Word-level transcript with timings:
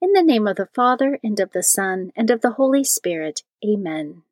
In 0.00 0.12
the 0.12 0.22
name 0.22 0.46
of 0.46 0.56
the 0.56 0.68
Father, 0.74 1.18
and 1.22 1.40
of 1.40 1.52
the 1.52 1.62
Son, 1.62 2.12
and 2.14 2.30
of 2.30 2.42
the 2.42 2.52
Holy 2.52 2.84
Spirit. 2.84 3.42
Amen. 3.64 4.22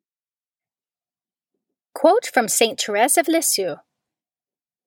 Quote 1.93 2.27
from 2.31 2.47
St. 2.47 2.79
Therese 2.79 3.17
of 3.17 3.27
Lisieux 3.27 3.77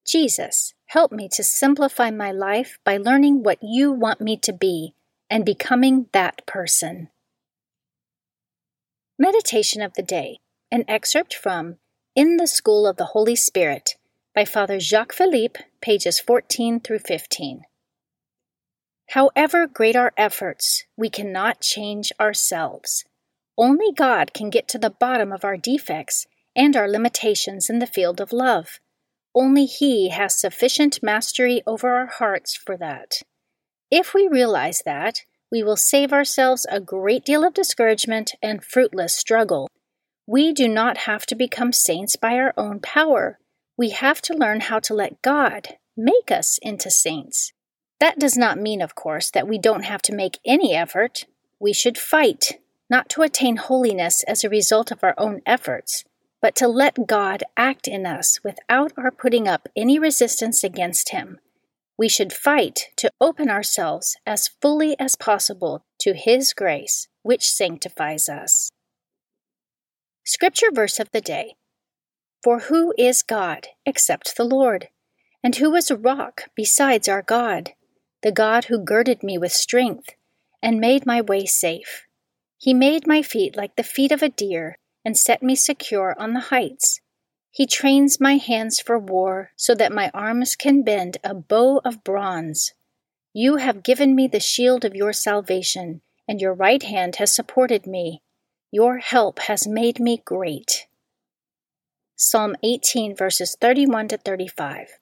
Jesus, 0.07 0.75
help 0.87 1.11
me 1.13 1.29
to 1.33 1.43
simplify 1.43 2.11
my 2.11 2.31
life 2.33 2.79
by 2.85 2.97
learning 2.97 3.43
what 3.43 3.59
you 3.61 3.93
want 3.93 4.21
me 4.21 4.37
to 4.39 4.53
be 4.53 4.95
and 5.29 5.45
becoming 5.45 6.07
that 6.13 6.47
person. 6.47 7.09
Meditation 9.19 9.83
of 9.83 9.95
the 9.95 10.03
Day, 10.03 10.39
an 10.71 10.85
excerpt 10.87 11.35
from 11.35 11.77
In 12.15 12.37
the 12.37 12.47
School 12.47 12.87
of 12.87 12.97
the 12.97 13.07
Holy 13.07 13.37
Spirit 13.37 13.97
by 14.35 14.45
Father 14.45 14.79
Jacques 14.79 15.13
Philippe, 15.13 15.61
pages 15.81 16.21
14 16.21 16.81
through 16.81 17.01
15. 17.01 17.65
However 19.13 19.67
great 19.67 19.97
our 19.97 20.13
efforts, 20.17 20.85
we 20.97 21.09
cannot 21.09 21.61
change 21.61 22.13
ourselves. 22.21 23.05
Only 23.57 23.93
God 23.93 24.35
can 24.35 24.51
get 24.51 24.69
to 24.69 24.79
the 24.79 24.91
bottom 24.91 25.33
of 25.33 25.45
our 25.45 25.57
defects 25.57 26.27
and 26.55 26.77
our 26.77 26.89
limitations 26.89 27.71
in 27.71 27.79
the 27.79 27.87
field 27.87 28.21
of 28.21 28.33
love. 28.33 28.81
Only 29.35 29.65
He 29.65 30.11
has 30.11 30.39
sufficient 30.39 31.03
mastery 31.03 31.63
over 31.67 31.89
our 31.95 32.07
hearts 32.07 32.55
for 32.55 32.77
that. 32.77 33.23
If 33.91 34.13
we 34.13 34.29
realize 34.29 34.83
that, 34.85 35.23
we 35.51 35.63
will 35.63 35.77
save 35.77 36.13
ourselves 36.13 36.67
a 36.71 36.81
great 36.81 37.25
deal 37.25 37.45
of 37.45 37.55
discouragement 37.55 38.33
and 38.43 38.63
fruitless 38.63 39.17
struggle. 39.17 39.71
We 40.27 40.53
do 40.53 40.69
not 40.69 40.99
have 40.99 41.25
to 41.27 41.35
become 41.35 41.73
saints 41.73 42.17
by 42.17 42.35
our 42.35 42.53
own 42.59 42.81
power. 42.81 43.39
We 43.79 43.91
have 43.91 44.21
to 44.23 44.35
learn 44.35 44.61
how 44.61 44.81
to 44.81 44.93
let 44.93 45.23
God 45.23 45.79
make 45.97 46.31
us 46.31 46.59
into 46.59 46.91
saints. 46.91 47.53
That 48.01 48.19
does 48.19 48.37
not 48.37 48.59
mean, 48.59 48.81
of 48.81 48.95
course, 48.95 49.31
that 49.31 49.49
we 49.49 49.59
don't 49.59 49.85
have 49.85 50.03
to 50.03 50.15
make 50.15 50.39
any 50.45 50.75
effort. 50.75 51.27
We 51.59 51.73
should 51.73 51.99
fight, 51.99 52.61
not 52.89 53.09
to 53.11 53.23
attain 53.23 53.57
holiness 53.57 54.23
as 54.25 54.45
a 54.45 54.49
result 54.49 54.93
of 54.93 55.03
our 55.03 55.15
own 55.19 55.43
efforts, 55.45 56.05
but 56.41 56.55
to 56.57 56.69
let 56.69 57.09
God 57.09 57.43
act 57.57 57.89
in 57.89 58.07
us 58.07 58.41
without 58.45 58.93
our 58.97 59.11
putting 59.11 59.49
up 59.49 59.69
any 59.77 59.99
resistance 59.99 60.63
against 60.63 61.11
Him. 61.11 61.41
We 61.99 62.09
should 62.09 62.33
fight 62.33 62.91
to 62.97 63.11
open 63.21 63.51
ourselves 63.51 64.17
as 64.25 64.51
fully 64.63 64.99
as 65.01 65.17
possible 65.17 65.85
to 66.01 66.15
His 66.15 66.55
grace, 66.55 67.09
which 67.23 67.51
sanctifies 67.51 68.29
us. 68.29 68.71
Scripture 70.25 70.71
verse 70.73 71.01
of 71.01 71.11
the 71.11 71.21
day 71.21 71.57
For 72.45 72.61
who 72.61 72.95
is 72.97 73.25
God 73.25 73.69
except 73.85 74.37
the 74.37 74.45
Lord? 74.45 74.89
And 75.43 75.57
who 75.57 75.75
is 75.75 75.91
a 75.91 75.97
rock 75.97 76.43
besides 76.55 77.09
our 77.09 77.23
God? 77.23 77.73
The 78.23 78.33
God 78.33 78.65
who 78.65 78.85
girded 78.85 79.23
me 79.23 79.39
with 79.39 79.53
strength 79.53 80.11
and 80.63 80.81
made 80.81 81.07
my 81.07 81.21
way 81.21 81.47
safe. 81.47 82.07
He 82.57 82.75
made 82.75 83.07
my 83.07 83.23
feet 83.23 83.57
like 83.57 83.77
the 83.77 83.83
feet 83.83 84.11
of 84.11 84.23
a 84.23 84.29
deer 84.29 84.79
and 85.05 85.17
set 85.17 85.43
me 85.43 85.55
secure 85.55 86.17
on 86.19 86.33
the 86.33 86.49
heights. 86.51 87.01
He 87.51 87.67
trains 87.67 88.21
my 88.21 88.37
hands 88.37 88.81
for 88.81 88.99
war 88.99 89.53
so 89.57 89.75
that 89.75 89.93
my 89.93 90.11
arms 90.13 90.57
can 90.57 90.83
bend 90.83 91.19
a 91.23 91.35
bow 91.35 91.81
of 91.85 92.05
bronze. 92.05 92.73
You 93.33 93.57
have 93.57 93.83
given 93.83 94.15
me 94.15 94.27
the 94.27 94.41
shield 94.41 94.85
of 94.85 94.97
your 94.97 95.13
salvation, 95.13 96.01
and 96.27 96.41
your 96.41 96.55
right 96.55 96.83
hand 96.83 97.17
has 97.17 97.35
supported 97.35 97.87
me. 97.87 98.23
Your 98.71 98.99
help 98.99 99.39
has 99.41 99.67
made 99.67 100.01
me 100.01 100.21
great. 100.25 100.87
Psalm 102.17 102.57
18, 102.65 103.15
verses 103.15 103.57
31 103.61 104.09
to 104.09 104.19
35. 104.19 104.99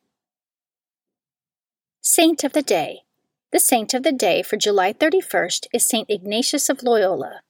Saint 2.02 2.44
of 2.44 2.52
the 2.52 2.62
Day 2.62 3.05
the 3.52 3.60
saint 3.60 3.94
of 3.94 4.02
the 4.02 4.12
day 4.12 4.42
for 4.42 4.56
July 4.56 4.92
31st 4.92 5.68
is 5.72 5.86
St. 5.86 6.10
Ignatius 6.10 6.68
of 6.68 6.82
Loyola. 6.82 7.40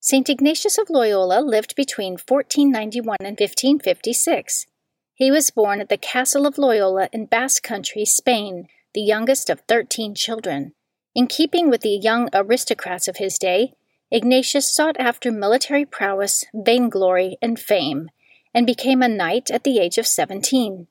St. 0.00 0.28
Ignatius 0.28 0.78
of 0.78 0.88
Loyola 0.88 1.40
lived 1.40 1.74
between 1.74 2.12
1491 2.12 3.16
and 3.20 3.38
1556. 3.38 4.66
He 5.14 5.30
was 5.32 5.50
born 5.50 5.80
at 5.80 5.88
the 5.88 5.96
Castle 5.96 6.46
of 6.46 6.58
Loyola 6.58 7.08
in 7.12 7.26
Basque 7.26 7.64
Country, 7.64 8.04
Spain, 8.04 8.68
the 8.94 9.00
youngest 9.00 9.50
of 9.50 9.62
13 9.66 10.14
children. 10.14 10.74
In 11.14 11.26
keeping 11.26 11.70
with 11.70 11.80
the 11.80 11.98
young 11.98 12.28
aristocrats 12.32 13.08
of 13.08 13.16
his 13.16 13.36
day, 13.36 13.72
Ignatius 14.12 14.72
sought 14.72 14.96
after 15.00 15.32
military 15.32 15.84
prowess, 15.84 16.44
vainglory, 16.54 17.36
and 17.42 17.58
fame, 17.58 18.10
and 18.54 18.64
became 18.64 19.02
a 19.02 19.08
knight 19.08 19.50
at 19.50 19.64
the 19.64 19.80
age 19.80 19.98
of 19.98 20.06
17. 20.06 20.86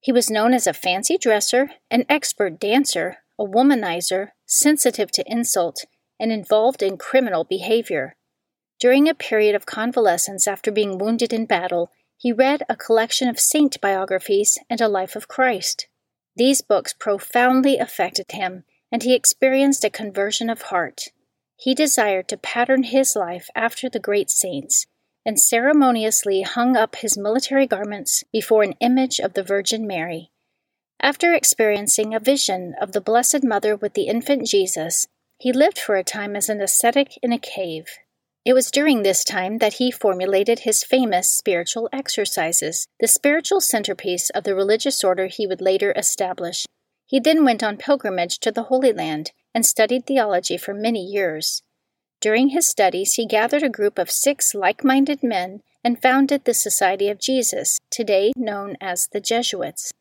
He 0.00 0.12
was 0.12 0.30
known 0.30 0.54
as 0.54 0.66
a 0.66 0.72
fancy 0.72 1.18
dresser, 1.18 1.72
an 1.90 2.06
expert 2.08 2.58
dancer, 2.58 3.18
a 3.38 3.44
womanizer, 3.44 4.30
sensitive 4.46 5.10
to 5.12 5.24
insult, 5.26 5.84
and 6.18 6.32
involved 6.32 6.82
in 6.82 6.96
criminal 6.96 7.44
behavior. 7.44 8.16
During 8.78 9.08
a 9.08 9.14
period 9.14 9.54
of 9.54 9.66
convalescence 9.66 10.46
after 10.46 10.70
being 10.70 10.98
wounded 10.98 11.32
in 11.32 11.46
battle, 11.46 11.90
he 12.18 12.32
read 12.32 12.62
a 12.68 12.76
collection 12.76 13.28
of 13.28 13.38
saint 13.38 13.80
biographies 13.80 14.58
and 14.70 14.80
a 14.80 14.88
life 14.88 15.16
of 15.16 15.28
Christ. 15.28 15.86
These 16.34 16.62
books 16.62 16.92
profoundly 16.92 17.78
affected 17.78 18.32
him, 18.32 18.64
and 18.90 19.02
he 19.02 19.14
experienced 19.14 19.84
a 19.84 19.90
conversion 19.90 20.50
of 20.50 20.62
heart. 20.62 21.08
He 21.56 21.74
desired 21.74 22.28
to 22.28 22.36
pattern 22.36 22.84
his 22.84 23.16
life 23.16 23.48
after 23.54 23.88
the 23.88 23.98
great 23.98 24.30
saints, 24.30 24.86
and 25.24 25.40
ceremoniously 25.40 26.42
hung 26.42 26.76
up 26.76 26.96
his 26.96 27.18
military 27.18 27.66
garments 27.66 28.22
before 28.32 28.62
an 28.62 28.74
image 28.80 29.18
of 29.18 29.34
the 29.34 29.42
Virgin 29.42 29.86
Mary. 29.86 30.30
After 31.06 31.34
experiencing 31.34 32.12
a 32.12 32.18
vision 32.18 32.74
of 32.80 32.90
the 32.90 33.00
Blessed 33.00 33.44
Mother 33.44 33.76
with 33.76 33.94
the 33.94 34.08
infant 34.08 34.44
Jesus, 34.44 35.06
he 35.38 35.52
lived 35.52 35.78
for 35.78 35.94
a 35.94 36.02
time 36.02 36.34
as 36.34 36.48
an 36.48 36.60
ascetic 36.60 37.16
in 37.22 37.32
a 37.32 37.38
cave. 37.38 37.86
It 38.44 38.54
was 38.54 38.72
during 38.72 39.04
this 39.04 39.22
time 39.22 39.58
that 39.58 39.74
he 39.74 39.92
formulated 39.92 40.58
his 40.58 40.82
famous 40.82 41.30
spiritual 41.30 41.88
exercises, 41.92 42.88
the 42.98 43.06
spiritual 43.06 43.60
centerpiece 43.60 44.30
of 44.30 44.42
the 44.42 44.56
religious 44.56 45.04
order 45.04 45.28
he 45.28 45.46
would 45.46 45.60
later 45.60 45.92
establish. 45.96 46.66
He 47.06 47.20
then 47.20 47.44
went 47.44 47.62
on 47.62 47.76
pilgrimage 47.76 48.40
to 48.40 48.50
the 48.50 48.64
Holy 48.64 48.92
Land 48.92 49.30
and 49.54 49.64
studied 49.64 50.08
theology 50.08 50.56
for 50.56 50.74
many 50.74 51.04
years. 51.04 51.62
During 52.20 52.48
his 52.48 52.68
studies, 52.68 53.14
he 53.14 53.28
gathered 53.28 53.62
a 53.62 53.68
group 53.68 54.00
of 54.00 54.10
six 54.10 54.56
like 54.56 54.82
minded 54.82 55.22
men 55.22 55.62
and 55.84 56.02
founded 56.02 56.46
the 56.46 56.52
Society 56.52 57.08
of 57.08 57.20
Jesus, 57.20 57.78
today 57.92 58.32
known 58.34 58.76
as 58.80 59.06
the 59.12 59.20
Jesuits. 59.20 59.92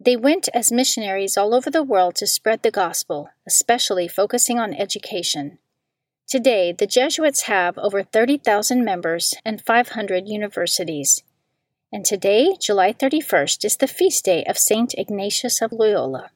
They 0.00 0.16
went 0.16 0.48
as 0.54 0.70
missionaries 0.70 1.36
all 1.36 1.54
over 1.54 1.70
the 1.70 1.82
world 1.82 2.14
to 2.16 2.26
spread 2.26 2.62
the 2.62 2.70
gospel, 2.70 3.30
especially 3.46 4.06
focusing 4.06 4.58
on 4.58 4.72
education. 4.72 5.58
Today, 6.28 6.72
the 6.72 6.86
Jesuits 6.86 7.42
have 7.42 7.76
over 7.78 8.02
30,000 8.02 8.84
members 8.84 9.34
and 9.44 9.64
500 9.64 10.28
universities. 10.28 11.22
And 11.90 12.04
today, 12.04 12.54
July 12.60 12.92
31st, 12.92 13.64
is 13.64 13.76
the 13.76 13.88
feast 13.88 14.26
day 14.26 14.44
of 14.44 14.58
St. 14.58 14.94
Ignatius 14.96 15.62
of 15.62 15.72
Loyola. 15.72 16.30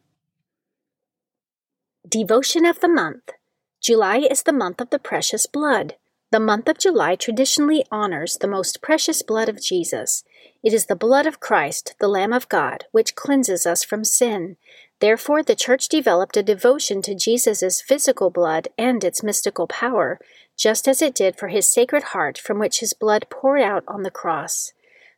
Devotion 2.08 2.64
of 2.64 2.80
the 2.80 2.88
Month 2.88 3.30
July 3.80 4.18
is 4.18 4.44
the 4.44 4.52
month 4.52 4.80
of 4.80 4.90
the 4.90 4.98
precious 4.98 5.46
blood. 5.46 5.96
The 6.32 6.40
month 6.40 6.66
of 6.66 6.78
July 6.78 7.14
traditionally 7.14 7.84
honors 7.92 8.38
the 8.38 8.48
most 8.48 8.80
precious 8.80 9.20
blood 9.20 9.50
of 9.50 9.60
Jesus. 9.60 10.24
It 10.64 10.72
is 10.72 10.86
the 10.86 10.96
blood 10.96 11.26
of 11.26 11.40
Christ, 11.40 11.94
the 12.00 12.08
Lamb 12.08 12.32
of 12.32 12.48
God, 12.48 12.86
which 12.90 13.14
cleanses 13.14 13.66
us 13.66 13.84
from 13.84 14.02
sin. 14.02 14.56
Therefore, 14.98 15.42
the 15.42 15.54
Church 15.54 15.88
developed 15.88 16.38
a 16.38 16.42
devotion 16.42 17.02
to 17.02 17.14
Jesus' 17.14 17.82
physical 17.82 18.30
blood 18.30 18.68
and 18.78 19.04
its 19.04 19.22
mystical 19.22 19.66
power, 19.66 20.18
just 20.56 20.88
as 20.88 21.02
it 21.02 21.14
did 21.14 21.36
for 21.36 21.48
his 21.48 21.70
sacred 21.70 22.02
heart 22.02 22.38
from 22.38 22.58
which 22.58 22.80
his 22.80 22.94
blood 22.94 23.26
poured 23.28 23.60
out 23.60 23.84
on 23.86 24.02
the 24.02 24.10
cross. 24.10 24.72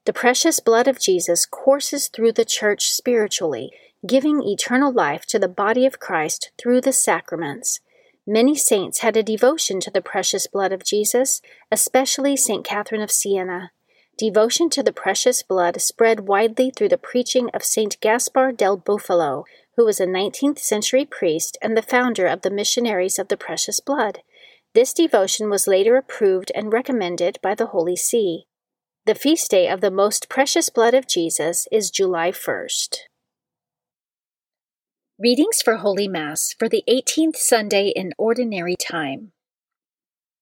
The 0.07 0.13
precious 0.13 0.59
blood 0.59 0.89
of 0.89 0.99
Jesus 0.99 1.47
courses 1.47 2.09
through 2.09 2.33
the 2.33 2.45
Church 2.45 2.87
spiritually, 2.87 3.71
giving 4.05 4.43
eternal 4.43 4.93
life 4.93 5.27
to 5.27 5.39
the 5.39 5.47
body 5.47 5.87
of 5.87 6.01
Christ 6.01 6.51
through 6.61 6.81
the 6.81 6.93
sacraments. 6.93 7.79
Many 8.27 8.57
saints 8.57 9.01
had 9.01 9.17
a 9.17 9.23
devotion 9.23 9.81
to 9.81 9.91
the 9.91 10.01
precious 10.01 10.47
blood 10.47 10.73
of 10.73 10.85
Jesus, 10.85 11.43
especially 11.71 12.37
St. 12.37 12.65
Catherine 12.65 13.03
of 13.03 13.11
Siena. 13.11 13.71
Devotion 14.17 14.71
to 14.71 14.83
the 14.83 14.93
precious 14.93 15.43
blood 15.43 15.81
spread 15.81 16.29
widely 16.29 16.71
through 16.71 16.89
the 16.89 16.97
preaching 16.97 17.51
of 17.53 17.65
St. 17.65 18.01
Gaspar 18.01 18.53
del 18.53 18.79
Bufalo, 18.79 19.45
who 19.77 19.85
was 19.85 20.01
a 20.01 20.07
19th 20.07 20.59
century 20.59 21.05
priest 21.05 21.59
and 21.61 21.77
the 21.77 21.83
founder 21.83 22.27
of 22.27 22.43
the 22.43 22.51
Missionaries 22.51 23.19
of 23.19 23.29
the 23.29 23.37
Precious 23.37 23.81
Blood. 23.81 24.21
This 24.73 24.93
devotion 24.93 25.51
was 25.51 25.67
later 25.67 25.97
approved 25.97 26.51
and 26.55 26.73
recommended 26.73 27.39
by 27.43 27.55
the 27.55 27.67
Holy 27.67 27.97
See. 27.97 28.47
The 29.05 29.15
feast 29.15 29.51
day 29.51 29.69
of 29.69 29.83
the 29.83 29.91
most 29.91 30.31
precious 30.31 30.71
blood 30.71 30.95
of 30.95 31.07
Jesus 31.07 31.69
is 31.71 31.91
July 31.91 32.31
1st. 32.31 33.01
Readings 35.17 35.63
for 35.63 35.77
Holy 35.77 36.09
Mass 36.09 36.57
for 36.59 36.69
the 36.69 36.83
18th 36.89 37.37
Sunday 37.37 37.93
in 37.95 38.11
Ordinary 38.19 38.75
Time. 38.75 39.31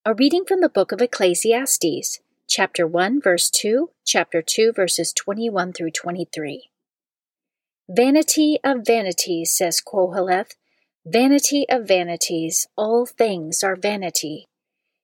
A 0.07 0.15
reading 0.15 0.47
from 0.47 0.63
the 0.63 0.71
book 0.71 0.93
of 0.93 1.03
Ecclesiastes, 1.03 2.21
chapter 2.49 2.87
1, 2.87 3.21
verse 3.21 3.51
2, 3.51 3.91
chapter 4.07 4.41
2, 4.41 4.73
verses 4.73 5.13
21 5.13 5.75
through 5.75 5.91
23. 5.91 6.71
Vanity 7.87 8.61
of 8.65 8.79
vanities, 8.87 9.53
says 9.55 9.83
Koheleth, 9.87 10.53
vanity 11.05 11.67
of 11.69 11.87
vanities, 11.87 12.67
all 12.75 13.05
things 13.05 13.63
are 13.63 13.77
vanity. 13.77 14.47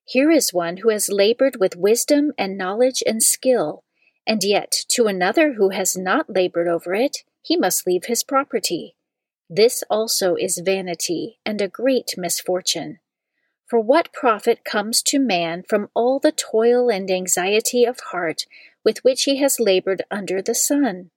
Here 0.07 0.31
is 0.31 0.51
one 0.51 0.79
who 0.79 0.89
has 0.89 1.11
labored 1.11 1.57
with 1.61 1.77
wisdom 1.77 2.33
and 2.39 2.57
knowledge 2.57 3.03
and 3.07 3.23
skill, 3.23 3.85
and 4.27 4.43
yet 4.43 4.87
to 4.93 5.09
another 5.09 5.53
who 5.59 5.69
has 5.69 5.95
not 5.95 6.31
labored 6.31 6.69
over 6.69 6.95
it, 6.95 7.19
he 7.43 7.55
must 7.55 7.87
leave 7.87 8.07
his 8.07 8.25
property 8.25 8.95
this 9.51 9.83
also 9.89 10.35
is 10.35 10.63
vanity 10.65 11.39
and 11.45 11.61
a 11.61 11.69
great 11.69 12.15
misfortune. 12.17 12.99
For 13.67 13.81
what 13.81 14.13
profit 14.13 14.65
comes 14.65 15.03
to 15.03 15.19
man 15.19 15.63
from 15.69 15.91
all 15.95 16.19
the 16.19 16.33
toil 16.33 16.91
and 16.91 17.11
anxiety 17.11 17.85
of 17.85 18.01
heart 18.13 18.47
with 18.85 19.05
which 19.05 19.25
he 19.25 19.37
has 19.39 19.61
labored 19.61 20.03
under 20.11 20.41
the 20.41 20.55
sun? 20.55 21.11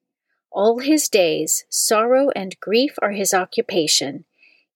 All 0.51 0.79
his 0.79 1.07
days, 1.07 1.63
sorrow 1.69 2.29
and 2.35 2.59
grief 2.59 2.95
are 3.01 3.11
his 3.11 3.33
occupation. 3.33 4.25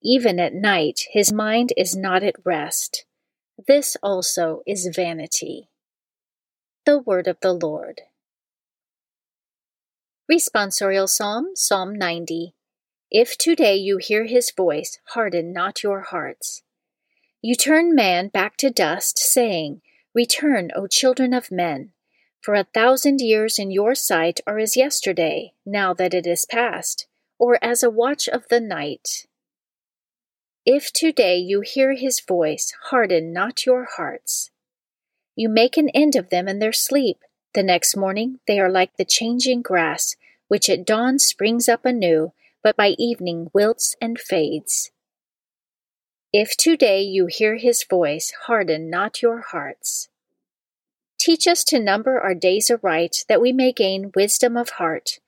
Even 0.01 0.40
at 0.40 0.54
night, 0.54 1.01
his 1.12 1.34
mind 1.34 1.74
is 1.75 1.96
not 1.96 2.24
at 2.24 2.36
rest. 2.46 3.06
This 3.68 3.98
also 4.01 4.62
is 4.66 4.90
vanity. 4.96 5.69
The 6.86 7.00
Word 7.00 7.28
of 7.28 7.38
the 7.42 7.54
Lord. 7.54 8.01
Responsorial 10.31 11.10
Psalm, 11.10 11.51
Psalm 11.56 11.94
90. 11.94 12.55
If 13.17 13.38
today 13.38 13.77
you 13.77 13.95
hear 13.95 14.25
his 14.25 14.51
voice, 14.51 15.00
harden 15.13 15.53
not 15.53 15.83
your 15.83 16.01
hearts. 16.01 16.63
You 17.41 17.56
turn 17.56 17.95
man 17.95 18.27
back 18.27 18.57
to 18.57 18.69
dust, 18.69 19.17
saying, 19.17 19.81
Return, 20.13 20.69
O 20.75 20.85
children 20.85 21.33
of 21.33 21.50
men. 21.50 21.94
For 22.41 22.56
a 22.56 22.65
thousand 22.73 23.21
years 23.21 23.57
in 23.57 23.71
your 23.71 23.95
sight 23.95 24.41
are 24.45 24.59
as 24.59 24.75
yesterday, 24.75 25.53
now 25.65 25.94
that 25.94 26.13
it 26.13 26.27
is 26.27 26.45
past, 26.45 27.07
or 27.39 27.57
as 27.63 27.83
a 27.83 27.89
watch 27.89 28.27
of 28.27 28.50
the 28.50 28.59
night. 28.59 29.27
If 30.65 30.91
today 30.91 31.38
you 31.38 31.62
hear 31.62 31.94
his 31.94 32.19
voice, 32.19 32.73
harden 32.89 33.31
not 33.31 33.65
your 33.65 33.88
hearts. 33.95 34.51
You 35.38 35.47
make 35.47 35.77
an 35.77 35.88
end 35.94 36.17
of 36.17 36.31
them 36.31 36.50
in 36.50 36.59
their 36.59 36.73
sleep. 36.73 37.19
The 37.53 37.63
next 37.63 37.95
morning 37.95 38.41
they 38.45 38.59
are 38.59 38.69
like 38.69 38.97
the 38.97 39.06
changing 39.06 39.62
grass, 39.62 40.17
which 40.50 40.69
at 40.69 40.85
dawn 40.85 41.17
springs 41.17 41.69
up 41.69 41.85
anew 41.85 42.33
but 42.65 42.75
by 42.75 42.95
evening 42.97 43.51
wilts 43.53 43.95
and 44.01 44.17
fades. 44.19 44.89
If 46.33 46.57
today 46.57 47.03
you 47.03 47.27
hear 47.27 47.57
his 47.57 47.85
voice, 47.88 48.33
harden 48.47 48.89
not 48.89 49.21
your 49.21 49.41
hearts. 49.51 50.09
Teach 51.19 51.45
us 51.45 51.63
to 51.65 51.79
number 51.79 52.19
our 52.19 52.33
days 52.33 52.71
aright, 52.71 53.17
that 53.29 53.39
we 53.39 53.53
may 53.53 53.71
gain 53.71 54.12
wisdom 54.15 54.57
of 54.57 54.71
heart. 54.71 55.19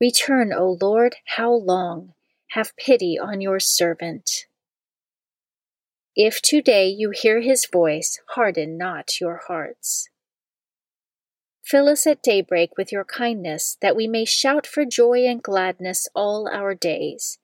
Return, 0.00 0.50
O 0.50 0.78
Lord, 0.80 1.16
how 1.36 1.52
long? 1.52 2.14
Have 2.52 2.74
pity 2.78 3.18
on 3.18 3.42
your 3.42 3.60
servant. 3.60 4.46
If 6.16 6.40
today 6.40 6.88
you 6.88 7.10
hear 7.10 7.42
his 7.42 7.68
voice, 7.70 8.18
harden 8.30 8.78
not 8.78 9.20
your 9.20 9.42
hearts. 9.46 10.08
Fill 11.68 11.90
us 11.90 12.06
at 12.06 12.22
daybreak 12.22 12.78
with 12.78 12.90
your 12.90 13.04
kindness, 13.04 13.76
that 13.82 13.94
we 13.94 14.06
may 14.08 14.24
shout 14.24 14.66
for 14.66 14.86
joy 14.86 15.26
and 15.26 15.42
gladness 15.42 16.08
all 16.14 16.48
our 16.50 16.74
days. 16.74 17.38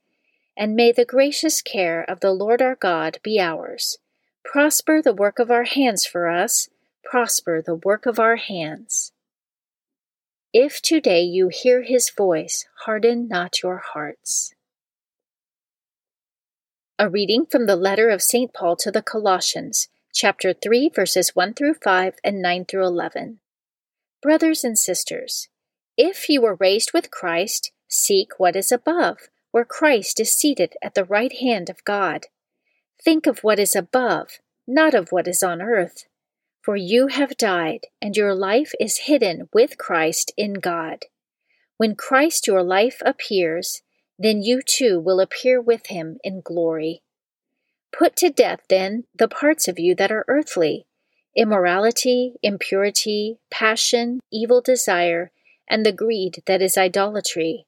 And 0.57 0.75
may 0.75 0.93
the 0.93 1.05
gracious 1.05 1.61
care 1.61 2.03
of 2.03 2.21
the 2.21 2.31
Lord 2.31 2.63
our 2.63 2.75
God 2.75 3.19
be 3.23 3.39
ours. 3.39 3.99
Prosper 4.43 5.03
the 5.03 5.13
work 5.13 5.39
of 5.39 5.51
our 5.51 5.65
hands 5.65 6.07
for 6.07 6.27
us, 6.31 6.71
prosper 7.05 7.61
the 7.61 7.75
work 7.75 8.07
of 8.07 8.19
our 8.19 8.37
hands. 8.37 9.13
If 10.55 10.81
today 10.81 11.21
you 11.21 11.49
hear 11.49 11.83
his 11.83 12.09
voice, 12.09 12.65
harden 12.87 13.29
not 13.29 13.63
your 13.63 13.77
hearts. 13.77 14.55
A 16.99 17.11
reading 17.11 17.45
from 17.45 17.67
the 17.67 17.77
letter 17.77 18.09
of 18.09 18.23
St. 18.23 18.55
Paul 18.55 18.77
to 18.77 18.91
the 18.91 19.03
Colossians, 19.03 19.89
chapter 20.15 20.55
3, 20.55 20.89
verses 20.95 21.37
1 21.37 21.53
through 21.53 21.75
5 21.75 22.15
and 22.25 22.41
9 22.41 22.65
through 22.65 22.87
11. 22.87 23.41
Brothers 24.25 24.65
and 24.65 24.79
sisters, 24.79 25.49
if 25.99 26.31
you 26.31 26.41
were 26.41 26.55
raised 26.55 26.95
with 26.95 27.11
Christ, 27.11 27.73
seek 27.89 28.41
what 28.41 28.57
is 28.57 28.73
above, 28.73 29.29
where 29.51 29.67
Christ 29.67 30.19
is 30.19 30.33
seated 30.33 30.77
at 30.83 30.95
the 30.95 31.05
right 31.05 31.31
hand 31.31 31.69
of 31.69 31.85
God. 31.85 32.29
Think 33.05 33.27
of 33.27 33.41
what 33.41 33.59
is 33.59 33.77
above, 33.77 34.39
not 34.67 34.95
of 34.95 35.13
what 35.13 35.29
is 35.29 35.43
on 35.43 35.61
earth. 35.61 36.07
For 36.63 36.75
you 36.75 37.09
have 37.09 37.37
died, 37.37 37.81
and 38.01 38.17
your 38.17 38.35
life 38.35 38.73
is 38.81 39.01
hidden 39.05 39.51
with 39.53 39.77
Christ 39.77 40.33
in 40.39 40.55
God. 40.55 41.01
When 41.77 41.95
Christ 41.95 42.47
your 42.47 42.63
life 42.63 43.03
appears, 43.05 43.83
then 44.19 44.41
you 44.41 44.63
too 44.63 44.99
will 44.99 45.21
appear 45.21 45.61
with 45.61 45.89
him 45.89 46.17
in 46.25 46.41
glory. 46.41 47.03
Put 47.93 48.17
to 48.17 48.31
death, 48.31 48.61
then, 48.71 49.05
the 49.15 49.29
parts 49.29 49.69
of 49.69 49.79
you 49.79 49.95
that 49.97 50.11
are 50.11 50.25
earthly 50.29 50.87
immorality, 51.37 52.35
impurity, 52.43 53.39
passion, 53.51 54.21
evil 54.31 54.61
desire, 54.61 55.31
and 55.69 55.85
the 55.85 55.93
greed 55.93 56.43
that 56.47 56.63
is 56.63 56.79
idolatry. 56.79 57.67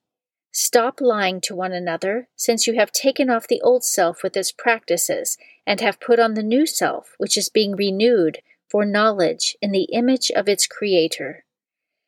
Stop 0.52 1.00
lying 1.00 1.40
to 1.42 1.54
one 1.54 1.72
another, 1.72 2.28
since 2.34 2.66
you 2.66 2.74
have 2.74 2.90
taken 2.90 3.28
off 3.28 3.46
the 3.46 3.60
old 3.60 3.84
self 3.84 4.22
with 4.22 4.36
its 4.36 4.52
practices, 4.52 5.36
and 5.66 5.80
have 5.80 6.00
put 6.00 6.18
on 6.18 6.34
the 6.34 6.42
new 6.42 6.64
self, 6.64 7.14
which 7.18 7.36
is 7.36 7.48
being 7.48 7.76
renewed 7.76 8.38
for 8.68 8.84
knowledge 8.84 9.56
in 9.60 9.70
the 9.70 9.88
image 9.92 10.30
of 10.30 10.48
its 10.48 10.66
Creator. 10.66 11.44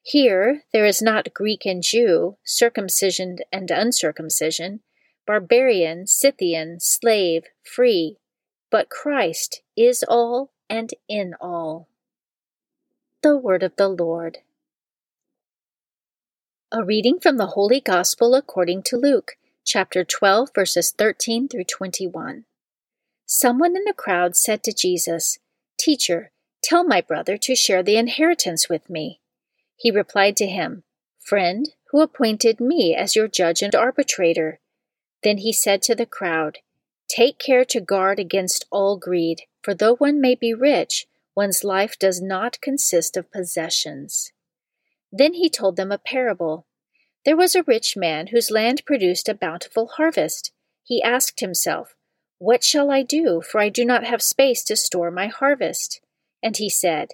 Here 0.03 0.63
there 0.73 0.87
is 0.87 1.03
not 1.03 1.35
Greek 1.35 1.67
and 1.67 1.83
Jew, 1.83 2.39
circumcision 2.43 3.39
and 3.53 3.71
uncircumcision, 3.71 4.81
barbarian, 5.27 6.07
Scythian, 6.07 6.81
slave, 6.81 7.45
free, 7.63 8.17
but 8.71 8.89
Christ 8.89 9.61
is 9.77 10.03
all 10.09 10.53
and 10.69 10.93
in 11.09 11.35
all. 11.41 11.89
The 13.23 13.37
Word 13.37 13.63
of 13.63 13.77
the 13.77 13.89
Lord. 13.89 14.39
A 16.71 16.85
reading 16.85 17.19
from 17.19 17.39
the 17.39 17.47
Holy 17.47 17.81
Gospel 17.81 18.35
according 18.35 18.83
to 18.85 18.97
Luke, 18.97 19.37
chapter 19.65 20.05
12, 20.05 20.51
verses 20.55 20.93
13 20.97 21.49
through 21.49 21.65
21. 21.65 22.45
Someone 23.27 23.77
in 23.77 23.85
the 23.85 23.95
crowd 23.95 24.37
said 24.37 24.63
to 24.65 24.73
Jesus, 24.73 25.39
Teacher, 25.79 26.31
tell 26.63 26.85
my 26.85 27.01
brother 27.01 27.37
to 27.39 27.55
share 27.55 27.83
the 27.83 27.97
inheritance 27.97 28.69
with 28.69 28.89
me. 28.91 29.21
He 29.77 29.91
replied 29.91 30.37
to 30.39 30.47
him, 30.47 30.83
Friend, 31.19 31.69
who 31.91 32.01
appointed 32.03 32.61
me 32.61 32.95
as 32.95 33.17
your 33.17 33.29
judge 33.29 33.63
and 33.63 33.75
arbitrator? 33.75 34.61
Then 35.23 35.39
he 35.39 35.53
said 35.53 35.83
to 35.83 35.95
the 35.95 36.07
crowd, 36.07 36.59
Take 37.09 37.39
care 37.39 37.65
to 37.67 37.81
guard 37.81 38.19
against 38.19 38.67
all 38.71 38.97
greed, 38.97 39.43
for 39.69 39.75
though 39.75 39.97
one 39.97 40.19
may 40.19 40.35
be 40.35 40.55
rich, 40.55 41.07
One's 41.37 41.63
life 41.63 41.99
does 41.99 42.23
not 42.23 42.59
consist 42.63 43.19
of 43.19 43.31
possessions. 43.31 44.33
Then 45.13 45.35
he 45.35 45.51
told 45.51 45.77
them 45.77 45.93
a 45.93 45.99
parable. 45.99 46.65
There 47.27 47.37
was 47.37 47.55
a 47.55 47.65
rich 47.65 47.95
man 47.95 48.29
whose 48.29 48.51
land 48.51 48.87
produced 48.87 49.29
a 49.29 49.35
bountiful 49.35 49.89
harvest. 49.99 50.53
He 50.83 51.03
asked 51.03 51.41
himself, 51.41 51.95
What 52.39 52.65
shall 52.65 52.91
I 52.91 53.03
do, 53.03 53.43
for 53.43 53.61
I 53.61 53.69
do 53.69 53.85
not 53.85 54.05
have 54.05 54.23
space 54.23 54.65
to 54.65 54.75
store 54.75 55.11
my 55.11 55.27
harvest? 55.27 56.01
And 56.43 56.57
he 56.57 56.71
said, 56.71 57.09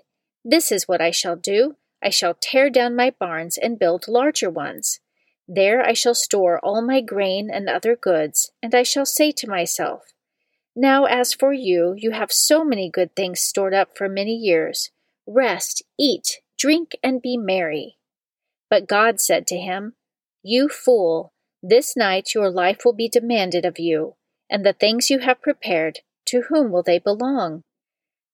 This 0.45 0.71
is 0.71 0.87
what 0.87 1.01
I 1.01 1.11
shall 1.11 1.35
do. 1.35 1.75
I 2.01 2.11
shall 2.11 2.37
tear 2.41 2.71
down 2.71 2.95
my 2.95 3.11
barns 3.19 3.59
and 3.59 3.81
build 3.81 4.07
larger 4.07 4.49
ones. 4.49 5.01
There 5.49 5.85
I 5.85 5.93
shall 5.93 6.15
store 6.15 6.61
all 6.61 6.83
my 6.83 7.01
grain 7.01 7.51
and 7.53 7.69
other 7.69 7.97
goods, 7.97 8.53
and 8.63 8.77
I 8.77 8.85
shall 8.85 9.07
say 9.07 9.33
to 9.33 9.51
myself, 9.51 10.14
now, 10.77 11.05
as 11.05 11.33
for 11.33 11.53
you, 11.53 11.95
you 11.97 12.11
have 12.11 12.33
so 12.33 12.65
many 12.65 12.91
good 12.91 13.15
things 13.15 13.41
stored 13.41 13.75
up 13.75 13.97
for 13.97 14.09
many 14.09 14.35
years. 14.35 14.91
Rest, 15.27 15.83
eat, 15.99 16.41
drink, 16.59 16.97
and 17.03 17.23
be 17.23 17.37
merry. 17.37 17.97
But 18.69 18.89
God 18.89 19.21
said 19.21 19.47
to 19.49 19.57
him, 19.57 19.95
You 20.43 20.69
fool, 20.69 21.33
this 21.63 21.97
night 21.97 22.35
your 22.35 22.51
life 22.51 22.85
will 22.85 22.93
be 22.93 23.09
demanded 23.09 23.65
of 23.65 23.79
you, 23.79 24.17
and 24.51 24.67
the 24.67 24.73
things 24.73 25.11
you 25.11 25.21
have 25.21 25.41
prepared, 25.41 26.01
to 26.27 26.43
whom 26.49 26.73
will 26.73 26.83
they 26.83 26.99
belong? 26.99 27.63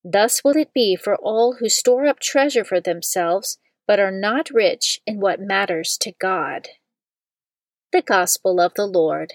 Thus 0.02 0.42
will 0.42 0.56
it 0.56 0.72
be 0.72 0.96
for 0.96 1.16
all 1.16 1.56
who 1.60 1.68
store 1.68 2.06
up 2.06 2.20
treasure 2.20 2.64
for 2.64 2.80
themselves, 2.80 3.58
but 3.86 4.00
are 4.00 4.10
not 4.10 4.48
rich 4.50 5.00
in 5.06 5.20
what 5.20 5.40
matters 5.40 5.98
to 6.00 6.12
God. 6.12 6.68
The 7.92 8.02
Gospel 8.02 8.60
of 8.60 8.72
the 8.74 8.86
Lord. 8.86 9.34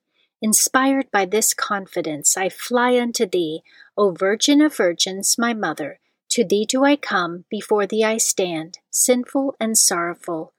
Inspired 0.41 1.11
by 1.11 1.25
this 1.25 1.53
confidence, 1.53 2.35
I 2.35 2.49
fly 2.49 2.99
unto 2.99 3.27
thee, 3.27 3.61
O 3.95 4.11
Virgin 4.11 4.59
of 4.61 4.75
Virgins, 4.75 5.37
my 5.37 5.53
Mother. 5.53 5.99
To 6.29 6.43
thee 6.43 6.65
do 6.65 6.83
I 6.83 6.95
come, 6.95 7.45
before 7.49 7.85
thee 7.85 8.03
I 8.03 8.17
stand, 8.17 8.79
sinful 8.89 9.55
and 9.59 9.77
sorrowful. 9.77 10.53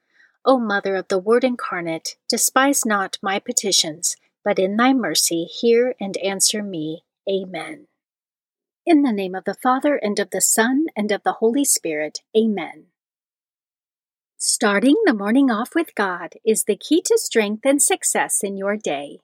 O 0.44 0.58
Mother 0.58 0.94
of 0.94 1.08
the 1.08 1.18
Word 1.18 1.42
incarnate, 1.42 2.16
despise 2.28 2.86
not 2.86 3.18
my 3.22 3.40
petitions, 3.40 4.16
but 4.44 4.58
in 4.58 4.76
thy 4.76 4.92
mercy 4.92 5.44
hear 5.44 5.94
and 6.00 6.16
answer 6.18 6.62
me. 6.62 7.04
Amen. 7.28 7.88
In 8.86 9.02
the 9.02 9.12
name 9.12 9.34
of 9.34 9.44
the 9.44 9.54
Father, 9.54 9.96
and 9.96 10.18
of 10.20 10.30
the 10.30 10.40
Son, 10.40 10.86
and 10.94 11.10
of 11.10 11.22
the 11.24 11.34
Holy 11.34 11.64
Spirit. 11.64 12.20
Amen. 12.36 12.86
Starting 14.36 14.96
the 15.06 15.14
morning 15.14 15.50
off 15.50 15.74
with 15.74 15.94
God 15.94 16.34
is 16.44 16.64
the 16.64 16.76
key 16.76 17.00
to 17.02 17.18
strength 17.18 17.64
and 17.64 17.80
success 17.82 18.44
in 18.44 18.56
your 18.56 18.76
day. 18.76 19.20